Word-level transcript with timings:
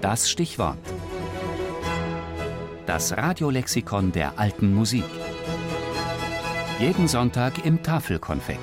Das 0.00 0.30
Stichwort. 0.30 0.78
Das 2.86 3.14
Radiolexikon 3.14 4.12
der 4.12 4.38
alten 4.38 4.74
Musik. 4.74 5.04
Jeden 6.78 7.06
Sonntag 7.06 7.66
im 7.66 7.82
Tafelkonfekt. 7.82 8.60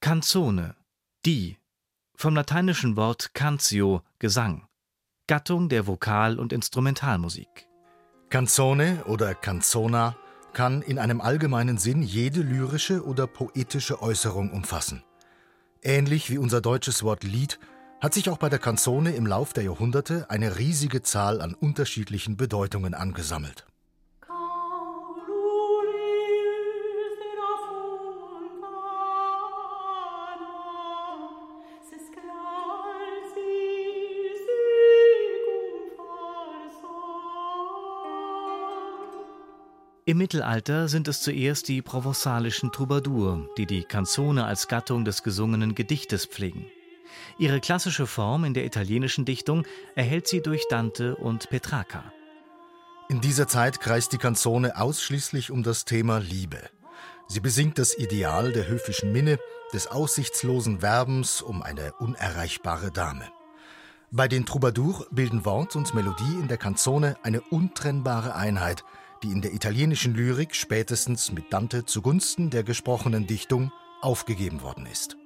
Canzone, 0.00 0.74
die, 1.24 1.58
vom 2.16 2.34
lateinischen 2.34 2.96
Wort 2.96 3.34
cantio, 3.34 4.02
Gesang, 4.18 4.66
Gattung 5.28 5.68
der 5.68 5.86
Vokal- 5.86 6.40
und 6.40 6.52
Instrumentalmusik. 6.52 7.68
Canzone 8.30 9.04
oder 9.06 9.36
Canzona 9.36 10.16
kann 10.52 10.82
in 10.82 10.98
einem 10.98 11.20
allgemeinen 11.20 11.78
Sinn 11.78 12.02
jede 12.02 12.40
lyrische 12.40 13.04
oder 13.04 13.28
poetische 13.28 14.02
Äußerung 14.02 14.50
umfassen. 14.50 15.04
Ähnlich 15.82 16.30
wie 16.30 16.38
unser 16.38 16.60
deutsches 16.60 17.04
Wort 17.04 17.22
Lied 17.22 17.60
hat 18.04 18.12
sich 18.12 18.28
auch 18.28 18.36
bei 18.36 18.50
der 18.50 18.58
Canzone 18.58 19.12
im 19.12 19.26
Lauf 19.26 19.54
der 19.54 19.64
Jahrhunderte 19.64 20.26
eine 20.28 20.58
riesige 20.58 21.00
Zahl 21.00 21.40
an 21.40 21.54
unterschiedlichen 21.54 22.36
Bedeutungen 22.36 22.92
angesammelt. 22.92 23.64
Im 40.04 40.18
Mittelalter 40.18 40.88
sind 40.88 41.08
es 41.08 41.22
zuerst 41.22 41.68
die 41.68 41.80
provençalischen 41.80 42.70
Troubadour, 42.70 43.48
die 43.56 43.64
die 43.64 43.84
Canzone 43.84 44.44
als 44.44 44.68
Gattung 44.68 45.06
des 45.06 45.22
gesungenen 45.22 45.74
Gedichtes 45.74 46.26
pflegen. 46.26 46.66
Ihre 47.38 47.60
klassische 47.60 48.06
Form 48.06 48.44
in 48.44 48.54
der 48.54 48.64
italienischen 48.64 49.24
Dichtung 49.24 49.66
erhält 49.94 50.28
sie 50.28 50.40
durch 50.40 50.66
Dante 50.68 51.16
und 51.16 51.48
Petrarca. 51.50 52.12
In 53.08 53.20
dieser 53.20 53.48
Zeit 53.48 53.80
kreist 53.80 54.12
die 54.12 54.18
Canzone 54.18 54.78
ausschließlich 54.78 55.50
um 55.50 55.62
das 55.62 55.84
Thema 55.84 56.18
Liebe. 56.18 56.58
Sie 57.28 57.40
besingt 57.40 57.78
das 57.78 57.96
Ideal 57.96 58.52
der 58.52 58.68
höfischen 58.68 59.12
Minne, 59.12 59.38
des 59.72 59.86
aussichtslosen 59.86 60.82
Werbens 60.82 61.42
um 61.42 61.62
eine 61.62 61.92
unerreichbare 61.94 62.90
Dame. 62.90 63.28
Bei 64.10 64.28
den 64.28 64.46
Troubadour 64.46 65.06
bilden 65.10 65.44
Wort 65.44 65.74
und 65.74 65.94
Melodie 65.94 66.38
in 66.40 66.48
der 66.48 66.58
Canzone 66.58 67.16
eine 67.22 67.40
untrennbare 67.40 68.34
Einheit– 68.34 68.84
die 69.24 69.32
in 69.32 69.40
der 69.40 69.54
italienischen 69.54 70.14
Lyrik 70.14 70.54
spätestens 70.54 71.32
mit 71.32 71.50
Dante 71.50 71.86
zugunsten 71.86 72.50
der 72.50 72.62
gesprochenen 72.62 73.26
Dichtung 73.26 73.72
aufgegeben 74.02 74.60
worden 74.60 74.84
ist. 74.84 75.16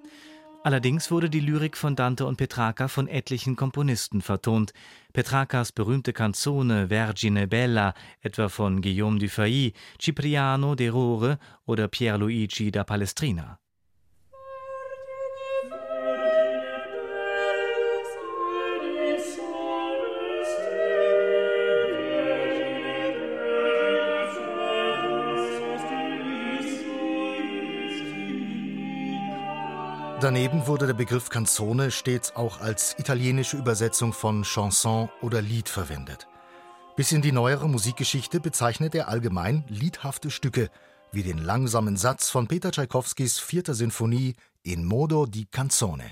Allerdings 0.69 1.11
wurde 1.11 1.31
die 1.31 1.41
Lyrik 1.41 1.79
von 1.79 1.97
Dante 1.97 2.27
und 2.27 2.37
Petrarca 2.37 2.89
von 2.89 3.09
etlichen 3.09 3.57
Komponisten 3.57 4.21
vertont. 4.21 4.75
Petrarcas 5.15 5.73
berühmte 5.73 6.13
Canzone 6.13 6.89
Vergine 6.89 7.49
Bella, 7.49 7.95
etwa 8.21 8.51
von 8.51 8.83
Guillaume 8.83 9.19
du 9.19 9.31
Fay, 9.31 9.73
Cipriano 9.99 10.75
de 10.75 10.91
Rore 10.91 11.39
oder 11.65 11.89
Pierluigi 11.89 12.71
da 12.71 12.85
Palestrina. 12.85 13.59
Daneben 30.21 30.67
wurde 30.67 30.89
der 30.89 30.95
Begriff 30.95 31.29
Canzone 31.31 31.93
stets 31.93 32.35
auch 32.35 32.61
als 32.61 32.97
italienische 32.99 33.57
Übersetzung 33.57 34.13
von 34.13 34.43
Chanson 34.43 35.09
oder 35.23 35.41
Lied 35.41 35.69
verwendet. 35.69 36.27
Bis 36.97 37.13
in 37.13 37.23
die 37.23 37.31
neuere 37.31 37.69
Musikgeschichte 37.69 38.41
bezeichnet 38.41 38.97
er 38.97 39.07
allgemein 39.07 39.63
liedhafte 39.69 40.33
Stücke, 40.33 40.71
wie 41.13 41.23
den 41.23 41.39
langsamen 41.39 41.97
Satz 41.97 42.31
von 42.31 42.49
Peter 42.49 42.73
Tschaikowskis 42.73 43.39
vierter 43.39 43.75
Sinfonie 43.75 44.35
In 44.65 44.85
modo 44.85 45.25
di 45.25 45.47
canzone. 45.47 46.11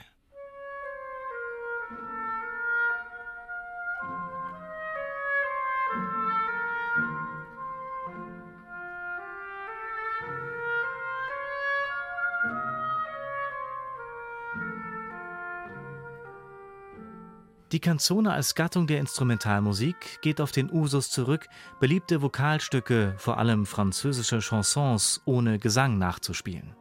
Die 17.73 17.81
Canzone 17.81 18.33
als 18.33 18.55
Gattung 18.55 18.87
der 18.87 19.01
Instrumentalmusik 19.01 20.21
geht 20.23 20.41
auf 20.41 20.53
den 20.53 20.71
Usus 20.71 21.11
zurück, 21.11 21.49
beliebte 21.81 22.23
Vokalstücke, 22.23 23.15
vor 23.17 23.39
allem 23.39 23.67
französische 23.67 24.39
Chansons, 24.39 25.21
ohne 25.25 25.59
Gesang 25.59 25.99
nachzuspielen. 25.99 26.77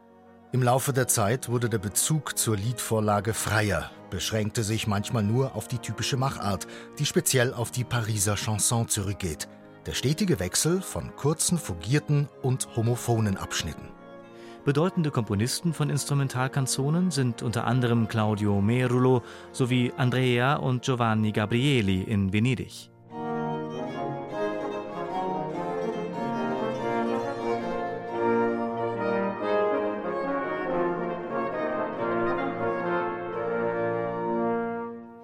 Im 0.52 0.62
Laufe 0.62 0.92
der 0.92 1.08
Zeit 1.08 1.48
wurde 1.48 1.68
der 1.68 1.78
Bezug 1.78 2.38
zur 2.38 2.56
Liedvorlage 2.56 3.34
freier, 3.34 3.90
beschränkte 4.10 4.62
sich 4.62 4.86
manchmal 4.86 5.24
nur 5.24 5.56
auf 5.56 5.66
die 5.66 5.78
typische 5.78 6.16
Machart, 6.16 6.68
die 7.00 7.04
speziell 7.04 7.52
auf 7.52 7.72
die 7.72 7.84
Pariser 7.84 8.36
Chanson 8.36 8.88
zurückgeht. 8.88 9.48
Der 9.86 9.92
stetige 9.92 10.38
Wechsel 10.38 10.80
von 10.80 11.16
kurzen, 11.16 11.58
fugierten 11.58 12.28
und 12.42 12.68
homophonen 12.76 13.36
Abschnitten. 13.36 13.88
Bedeutende 14.66 15.12
Komponisten 15.12 15.72
von 15.72 15.90
Instrumentalkanzonen 15.90 17.12
sind 17.12 17.40
unter 17.40 17.68
anderem 17.68 18.08
Claudio 18.08 18.60
Merulo 18.60 19.22
sowie 19.52 19.92
Andrea 19.96 20.56
und 20.56 20.82
Giovanni 20.82 21.30
Gabrieli 21.30 22.02
in 22.02 22.32
Venedig. 22.32 22.90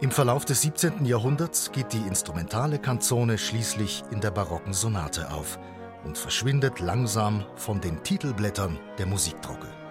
Im 0.01 0.13
Verlauf 0.13 0.45
des 0.45 0.63
17. 0.63 1.05
Jahrhunderts 1.05 1.73
geht 1.73 1.93
die 1.93 2.07
instrumentale 2.07 2.79
Kanzone 2.79 3.39
schließlich 3.39 4.05
in 4.13 4.21
der 4.21 4.31
barocken 4.31 4.73
Sonate 4.73 5.33
auf 5.33 5.59
und 6.05 6.19
verschwindet 6.19 6.81
langsam 6.81 7.45
von 7.57 7.81
den 7.81 8.03
Titelblättern 8.03 8.79
der 8.99 9.07
Musikdrucke. 9.07 9.82